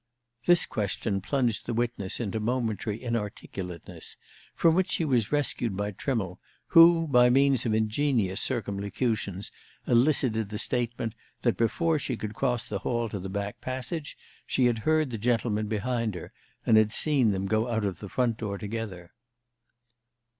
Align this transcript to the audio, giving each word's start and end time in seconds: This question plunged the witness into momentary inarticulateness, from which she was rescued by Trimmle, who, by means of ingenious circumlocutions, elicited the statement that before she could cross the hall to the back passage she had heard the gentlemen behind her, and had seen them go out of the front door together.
This 0.47 0.65
question 0.65 1.21
plunged 1.21 1.67
the 1.67 1.75
witness 1.75 2.19
into 2.19 2.39
momentary 2.39 2.97
inarticulateness, 3.01 4.17
from 4.55 4.73
which 4.73 4.89
she 4.89 5.05
was 5.05 5.31
rescued 5.31 5.77
by 5.77 5.91
Trimmle, 5.91 6.39
who, 6.69 7.05
by 7.07 7.29
means 7.29 7.67
of 7.67 7.75
ingenious 7.75 8.41
circumlocutions, 8.41 9.51
elicited 9.85 10.49
the 10.49 10.57
statement 10.57 11.13
that 11.43 11.55
before 11.55 11.99
she 11.99 12.17
could 12.17 12.33
cross 12.33 12.67
the 12.67 12.79
hall 12.79 13.09
to 13.09 13.19
the 13.19 13.29
back 13.29 13.61
passage 13.61 14.17
she 14.47 14.65
had 14.65 14.79
heard 14.79 15.11
the 15.11 15.19
gentlemen 15.19 15.67
behind 15.67 16.15
her, 16.15 16.33
and 16.65 16.77
had 16.77 16.91
seen 16.91 17.29
them 17.29 17.45
go 17.45 17.67
out 17.67 17.85
of 17.85 17.99
the 17.99 18.09
front 18.09 18.37
door 18.37 18.57
together. 18.57 19.13